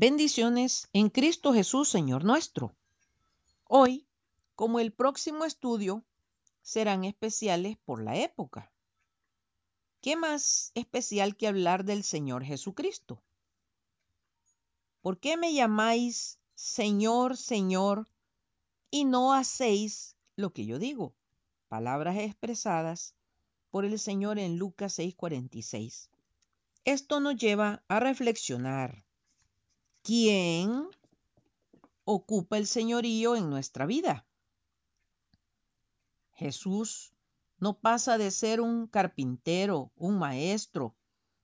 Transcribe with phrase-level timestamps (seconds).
[0.00, 2.72] Bendiciones en Cristo Jesús, Señor nuestro.
[3.64, 4.06] Hoy,
[4.54, 6.04] como el próximo estudio,
[6.62, 8.70] serán especiales por la época.
[10.00, 13.20] ¿Qué más especial que hablar del Señor Jesucristo?
[15.00, 18.08] ¿Por qué me llamáis Señor, Señor,
[18.92, 21.16] y no hacéis lo que yo digo?
[21.66, 23.16] Palabras expresadas
[23.72, 26.08] por el Señor en Lucas 6:46.
[26.84, 29.07] Esto nos lleva a reflexionar.
[30.08, 30.88] ¿Quién
[32.04, 34.26] ocupa el señorío en nuestra vida?
[36.32, 37.12] Jesús
[37.58, 40.96] no pasa de ser un carpintero, un maestro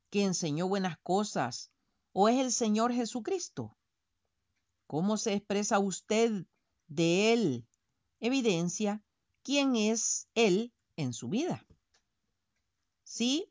[0.09, 1.73] que enseñó buenas cosas,
[2.15, 3.77] o es el Señor Jesucristo.
[4.87, 6.47] ¿Cómo se expresa usted
[6.87, 7.69] de Él?
[8.19, 9.05] Evidencia
[9.43, 11.67] quién es Él en su vida.
[13.03, 13.47] Sí,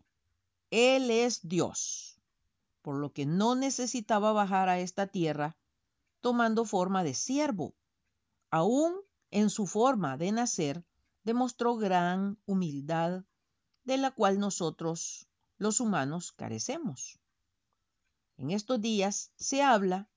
[0.71, 2.12] Él es Dios,
[2.83, 5.57] por lo que no necesitaba bajar a esta tierra
[6.21, 7.73] tomando forma de siervo.
[8.51, 8.93] Aún
[9.31, 10.85] en su forma de nacer,
[11.23, 13.23] demostró gran humildad
[13.83, 15.27] de la cual nosotros,
[15.57, 17.19] los humanos, carecemos.
[18.37, 20.07] En estos días se habla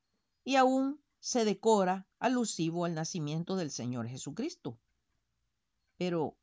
[0.44, 4.78] y aún se decora alusivo al nacimiento del Señor Jesucristo.
[5.96, 6.36] Pero,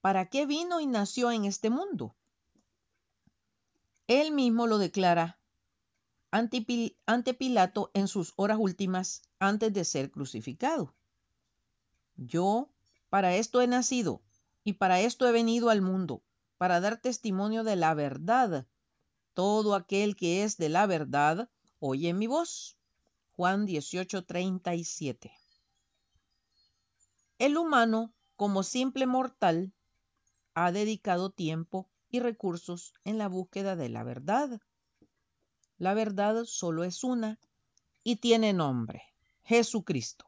[0.00, 2.14] ¿para qué vino y nació en este mundo?
[4.06, 5.40] Él mismo lo declara
[6.32, 10.94] ante Pilato en sus horas últimas antes de ser crucificado.
[12.16, 12.70] Yo
[13.10, 14.22] para esto he nacido
[14.64, 16.22] y para esto he venido al mundo,
[16.56, 18.66] para dar testimonio de la verdad.
[19.34, 22.76] Todo aquel que es de la verdad oye mi voz.
[23.36, 25.32] Juan 18:37.
[27.38, 29.72] El humano, como simple mortal,
[30.54, 34.60] ha dedicado tiempo y recursos en la búsqueda de la verdad.
[35.82, 37.40] La verdad solo es una
[38.04, 39.02] y tiene nombre,
[39.42, 40.26] Jesucristo.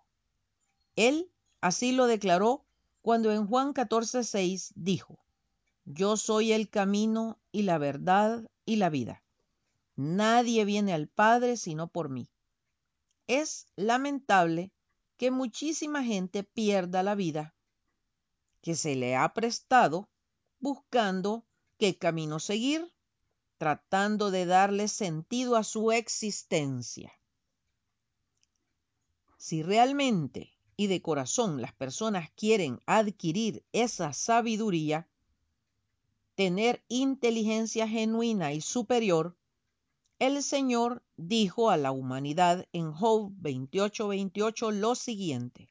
[0.96, 2.64] Él así lo declaró
[3.02, 5.16] cuando en Juan 14:6 dijo,
[5.84, 9.22] Yo soy el camino y la verdad y la vida.
[9.94, 12.28] Nadie viene al Padre sino por mí.
[13.28, 14.72] Es lamentable
[15.18, 17.54] que muchísima gente pierda la vida
[18.60, 20.08] que se le ha prestado
[20.58, 21.44] buscando
[21.78, 22.92] qué camino seguir,
[23.58, 27.12] tratando de darle sentido a su existencia.
[29.36, 35.06] Si realmente y de corazón las personas quieren adquirir esa sabiduría,
[36.34, 39.36] tener inteligencia genuina y superior,
[40.18, 45.68] el Señor dijo a la humanidad en Job 28:28 lo siguiente.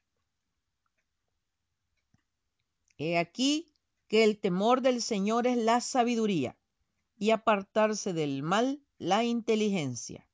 [2.96, 3.72] He aquí
[4.08, 6.56] que el temor del Señor es la sabiduría
[7.18, 10.26] y apartarse del mal la inteligencia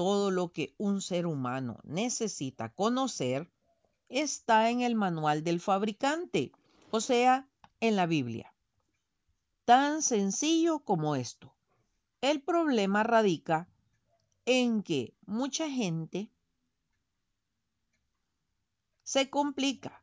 [0.00, 3.52] todo lo que un ser humano necesita conocer
[4.08, 6.52] está en el manual del fabricante,
[6.90, 7.50] o sea,
[7.80, 8.54] en la Biblia.
[9.66, 11.54] Tan sencillo como esto.
[12.22, 13.68] El problema radica
[14.46, 16.32] en que mucha gente
[19.02, 20.02] se complica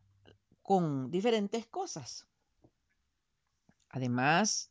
[0.62, 2.28] con diferentes cosas.
[3.90, 4.70] Además,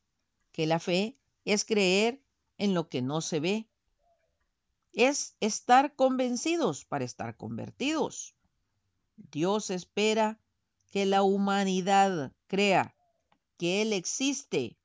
[0.56, 2.22] que la fe es creer
[2.56, 3.68] en lo que no se ve
[4.94, 8.34] es estar convencidos para estar convertidos.
[9.18, 10.40] Dios espera
[10.90, 12.96] que la humanidad crea
[13.58, 14.78] que Él existe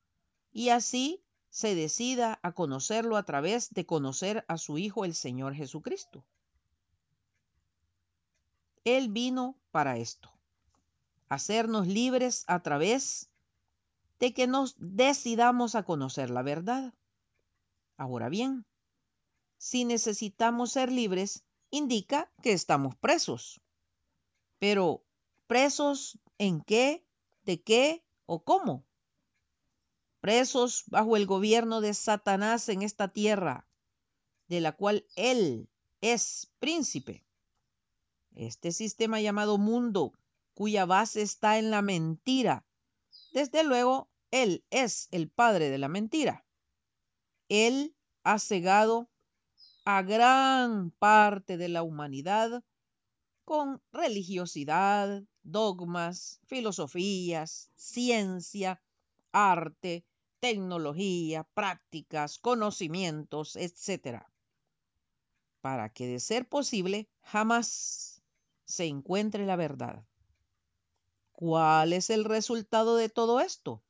[0.51, 5.55] y así se decida a conocerlo a través de conocer a su Hijo el Señor
[5.55, 6.25] Jesucristo.
[8.83, 10.33] Él vino para esto,
[11.29, 13.30] hacernos libres a través
[14.21, 16.93] de que nos decidamos a conocer la verdad.
[17.97, 18.67] Ahora bien,
[19.57, 23.61] si necesitamos ser libres, indica que estamos presos.
[24.59, 25.03] Pero,
[25.47, 27.03] ¿presos en qué,
[27.45, 28.85] de qué o cómo?
[30.19, 33.65] Presos bajo el gobierno de Satanás en esta tierra,
[34.47, 35.67] de la cual él
[36.01, 37.25] es príncipe.
[38.35, 40.13] Este sistema llamado mundo,
[40.53, 42.67] cuya base está en la mentira.
[43.33, 46.45] Desde luego, él es el padre de la mentira.
[47.49, 49.09] Él ha cegado
[49.83, 52.63] a gran parte de la humanidad
[53.43, 58.81] con religiosidad, dogmas, filosofías, ciencia,
[59.33, 60.05] arte,
[60.39, 64.25] tecnología, prácticas, conocimientos, etc.
[65.59, 68.23] Para que de ser posible jamás
[68.65, 70.05] se encuentre la verdad.
[71.33, 73.83] ¿Cuál es el resultado de todo esto?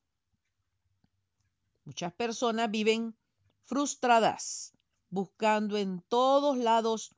[1.83, 3.16] Muchas personas viven
[3.63, 4.74] frustradas
[5.10, 7.16] buscando en todos lados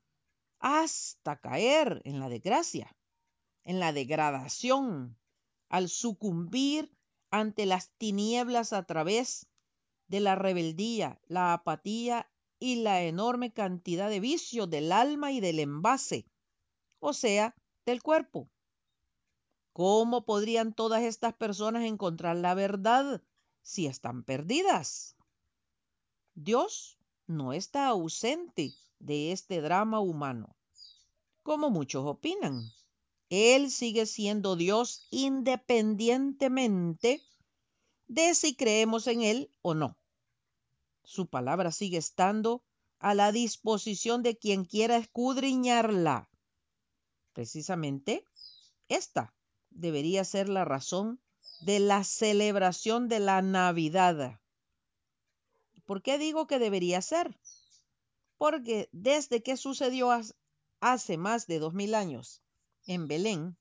[0.60, 2.95] hasta caer en la desgracia,
[3.65, 5.18] en la degradación,
[5.69, 6.92] al sucumbir
[7.30, 9.48] ante las tinieblas a través
[10.07, 15.60] de la rebeldía, la apatía y la enorme cantidad de vicios del alma y del
[15.60, 16.25] envase,
[17.00, 17.56] o sea,
[17.86, 18.50] del cuerpo.
[19.74, 23.21] ¿Cómo podrían todas estas personas encontrar la verdad
[23.63, 25.15] si están perdidas?
[26.36, 30.56] Dios no está ausente de este drama humano,
[31.42, 32.71] como muchos opinan.
[33.30, 37.24] Él sigue siendo Dios independientemente
[38.07, 39.98] de si creemos en Él o no.
[41.04, 42.63] Su palabra sigue estando
[43.00, 46.30] a la disposición de quien quiera escudriñarla.
[47.33, 48.25] Precisamente
[48.88, 49.33] esta
[49.71, 51.19] debería ser la razón
[51.65, 54.39] de la celebración de la Navidad.
[55.86, 57.38] ¿Por qué digo que debería ser?
[58.38, 60.10] Porque desde que sucedió
[60.81, 62.42] hace más de dos mil años
[62.86, 63.57] en Belén,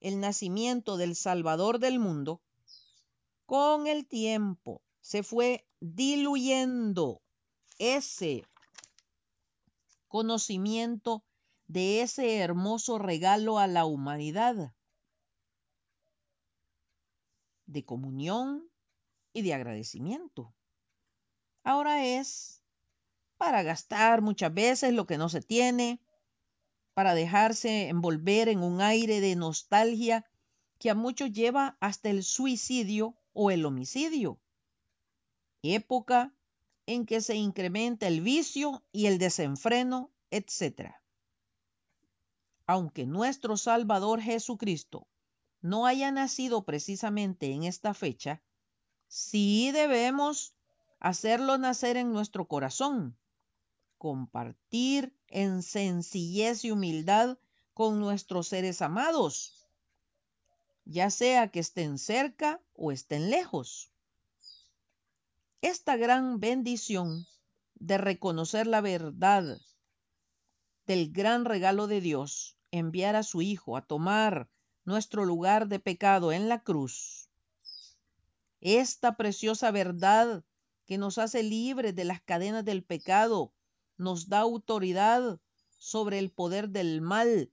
[0.00, 2.42] el nacimiento del Salvador del mundo,
[3.46, 7.22] con el tiempo se fue diluyendo
[7.78, 8.44] ese
[10.08, 11.24] conocimiento
[11.68, 14.74] de ese hermoso regalo a la humanidad
[17.74, 18.70] de comunión
[19.34, 20.54] y de agradecimiento.
[21.64, 22.62] Ahora es
[23.36, 26.00] para gastar muchas veces lo que no se tiene,
[26.94, 30.24] para dejarse envolver en un aire de nostalgia
[30.78, 34.40] que a muchos lleva hasta el suicidio o el homicidio.
[35.62, 36.32] Época
[36.86, 40.92] en que se incrementa el vicio y el desenfreno, etc.
[42.66, 45.08] Aunque nuestro Salvador Jesucristo
[45.64, 48.42] no haya nacido precisamente en esta fecha,
[49.08, 50.52] sí debemos
[51.00, 53.16] hacerlo nacer en nuestro corazón,
[53.96, 57.38] compartir en sencillez y humildad
[57.72, 59.66] con nuestros seres amados,
[60.84, 63.90] ya sea que estén cerca o estén lejos.
[65.62, 67.26] Esta gran bendición
[67.76, 69.58] de reconocer la verdad
[70.86, 74.50] del gran regalo de Dios, enviar a su Hijo a tomar
[74.84, 77.28] nuestro lugar de pecado en la cruz.
[78.60, 80.44] Esta preciosa verdad
[80.86, 83.52] que nos hace libres de las cadenas del pecado,
[83.96, 85.40] nos da autoridad
[85.78, 87.50] sobre el poder del mal,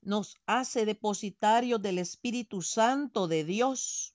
[0.00, 4.14] nos hace depositarios del Espíritu Santo de Dios,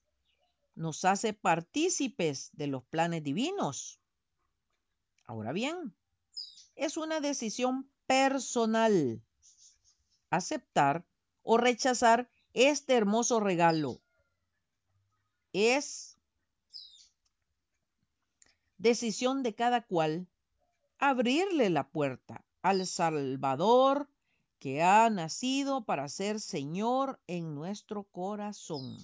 [0.76, 4.00] nos hace partícipes de los planes divinos.
[5.26, 5.96] Ahora bien,
[6.76, 9.22] es una decisión personal
[10.30, 11.06] aceptar
[11.44, 14.02] o rechazar este hermoso regalo.
[15.54, 16.18] Es
[18.80, 20.28] decisión de cada cual
[20.98, 24.10] abrirle la puerta al Salvador
[24.58, 28.98] que ha nacido para ser Señor en nuestro corazón.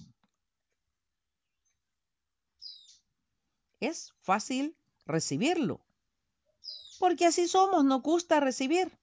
[3.78, 5.80] Es fácil recibirlo,
[6.98, 8.98] porque así somos, nos gusta recibir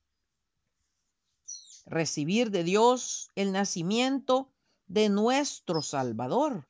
[1.86, 4.52] recibir de Dios el nacimiento
[4.88, 6.68] de nuestro Salvador.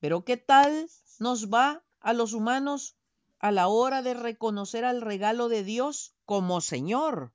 [0.00, 2.96] Pero ¿qué tal nos va a los humanos
[3.38, 7.32] a la hora de reconocer al regalo de Dios como Señor?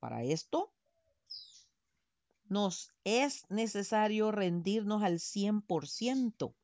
[0.00, 0.72] Para esto
[2.48, 6.54] nos es necesario rendirnos al 100%,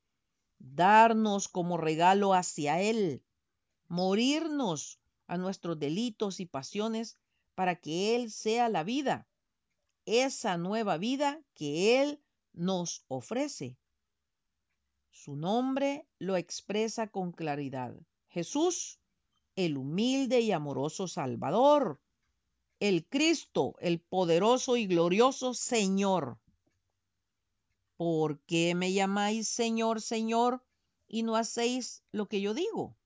[0.59, 3.23] darnos como regalo hacia Él,
[3.89, 7.19] morirnos a nuestros delitos y pasiones
[7.55, 9.27] para que Él sea la vida,
[10.07, 12.21] esa nueva vida que Él
[12.53, 13.77] nos ofrece.
[15.11, 17.95] Su nombre lo expresa con claridad.
[18.29, 18.99] Jesús,
[19.57, 22.01] el humilde y amoroso Salvador,
[22.81, 26.39] el Cristo, el poderoso y glorioso Señor.
[27.97, 30.65] ¿Por qué me llamáis Señor, Señor,
[31.07, 32.97] y no hacéis lo que yo digo?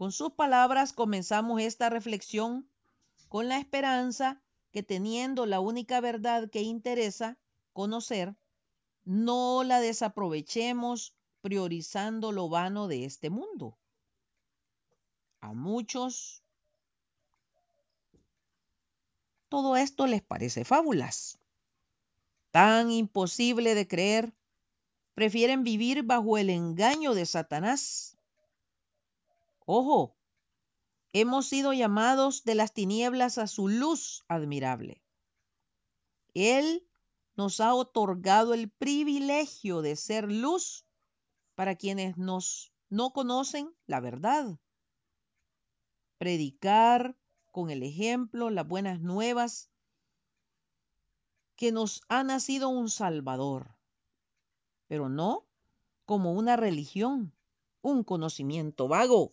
[0.00, 2.66] Con sus palabras comenzamos esta reflexión
[3.28, 4.40] con la esperanza
[4.70, 7.36] que teniendo la única verdad que interesa
[7.74, 8.34] conocer,
[9.04, 13.76] no la desaprovechemos priorizando lo vano de este mundo.
[15.42, 16.42] A muchos
[19.50, 21.38] todo esto les parece fábulas.
[22.52, 24.32] Tan imposible de creer,
[25.12, 28.16] prefieren vivir bajo el engaño de Satanás
[29.72, 30.16] Ojo,
[31.12, 35.00] hemos sido llamados de las tinieblas a su luz admirable.
[36.34, 36.84] Él
[37.36, 40.84] nos ha otorgado el privilegio de ser luz
[41.54, 44.58] para quienes nos no conocen la verdad,
[46.18, 47.16] predicar
[47.52, 49.70] con el ejemplo las buenas nuevas
[51.54, 53.76] que nos ha nacido un Salvador,
[54.88, 55.46] pero no
[56.06, 57.32] como una religión,
[57.82, 59.30] un conocimiento vago,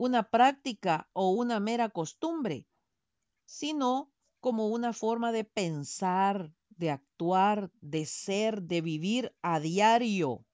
[0.00, 2.66] una práctica o una mera costumbre,
[3.44, 10.46] sino como una forma de pensar, de actuar, de ser, de vivir a diario.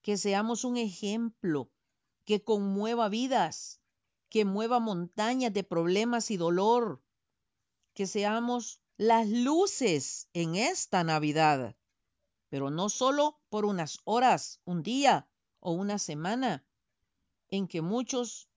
[0.00, 1.70] Que seamos un ejemplo
[2.24, 3.82] que conmueva vidas,
[4.30, 7.02] que mueva montañas de problemas y dolor,
[7.92, 11.76] que seamos las luces en esta Navidad,
[12.48, 15.28] pero no solo por unas horas, un día
[15.60, 16.64] o una semana,
[17.52, 18.48] en que muchos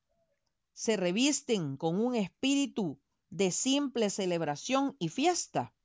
[0.73, 2.97] se revisten con un espíritu
[3.29, 5.75] de simple celebración y fiesta,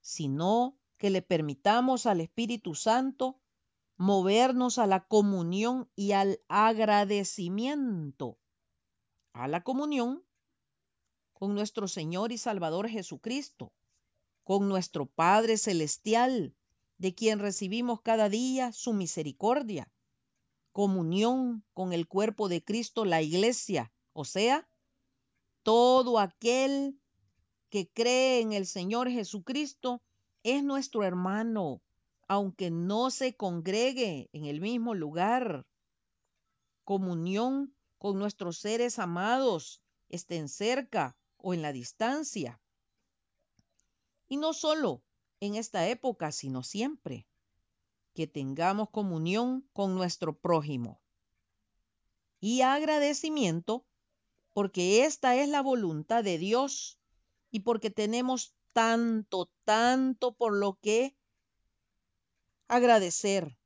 [0.00, 3.40] sino que le permitamos al Espíritu Santo
[3.96, 8.38] movernos a la comunión y al agradecimiento,
[9.32, 10.24] a la comunión
[11.32, 13.72] con nuestro Señor y Salvador Jesucristo,
[14.44, 16.54] con nuestro Padre Celestial,
[16.96, 19.90] de quien recibimos cada día su misericordia,
[20.78, 24.68] comunión con el cuerpo de Cristo, la iglesia, o sea,
[25.64, 27.00] todo aquel
[27.68, 30.00] que cree en el Señor Jesucristo
[30.44, 31.82] es nuestro hermano,
[32.28, 35.66] aunque no se congregue en el mismo lugar.
[36.84, 42.60] Comunión con nuestros seres amados, estén cerca o en la distancia.
[44.28, 45.02] Y no solo
[45.40, 47.26] en esta época, sino siempre,
[48.18, 51.00] que tengamos comunión con nuestro prójimo.
[52.40, 53.86] Y agradecimiento
[54.52, 56.98] porque esta es la voluntad de Dios
[57.52, 61.16] y porque tenemos tanto, tanto por lo que
[62.66, 63.56] agradecer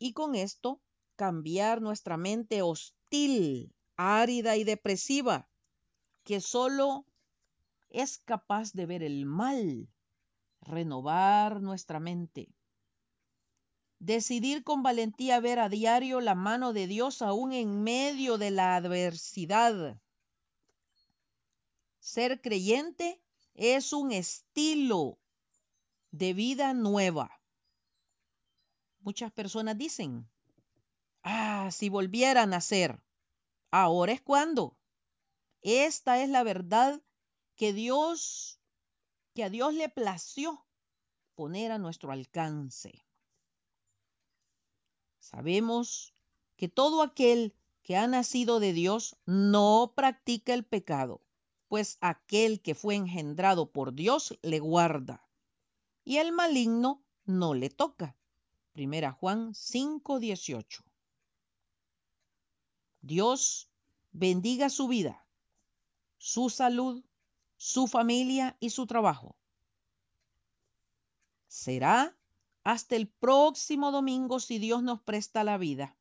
[0.00, 0.80] y con esto
[1.14, 5.48] cambiar nuestra mente hostil, árida y depresiva,
[6.24, 7.06] que solo
[7.88, 9.88] es capaz de ver el mal,
[10.60, 12.52] renovar nuestra mente.
[14.02, 18.74] Decidir con valentía ver a diario la mano de Dios aún en medio de la
[18.74, 19.96] adversidad.
[22.00, 23.22] Ser creyente
[23.54, 25.20] es un estilo
[26.10, 27.40] de vida nueva.
[28.98, 30.28] Muchas personas dicen,
[31.22, 33.00] ah, si volviera a nacer,
[33.70, 34.76] ahora es cuando.
[35.60, 37.00] Esta es la verdad
[37.54, 38.60] que Dios,
[39.32, 40.66] que a Dios le plació
[41.36, 43.06] poner a nuestro alcance.
[45.22, 46.12] Sabemos
[46.56, 51.20] que todo aquel que ha nacido de Dios no practica el pecado,
[51.68, 55.24] pues aquel que fue engendrado por Dios le guarda,
[56.04, 58.16] y el maligno no le toca.
[58.72, 60.82] Primera Juan 5:18.
[63.00, 63.70] Dios
[64.10, 65.24] bendiga su vida,
[66.18, 67.04] su salud,
[67.56, 69.36] su familia y su trabajo.
[71.46, 72.16] Será
[72.64, 75.96] hasta el próximo domingo si Dios nos presta la vida,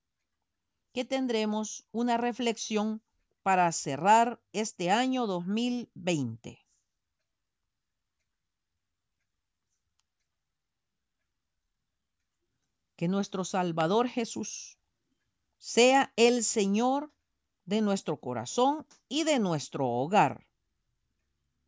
[0.93, 3.01] que tendremos una reflexión
[3.43, 6.59] para cerrar este año 2020.
[13.01, 14.77] que nuestro Salvador Jesús
[15.57, 17.11] sea el Señor
[17.65, 20.45] de nuestro corazón y de nuestro hogar.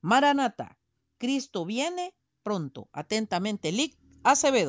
[0.02, 0.78] Maranata,
[1.18, 2.88] Cristo viene pronto.
[2.92, 4.62] Atentamente, Lic Acevedo.